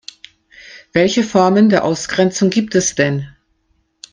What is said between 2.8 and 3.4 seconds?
denn?